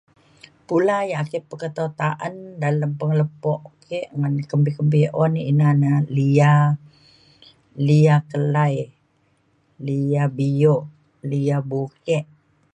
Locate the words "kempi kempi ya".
4.49-5.09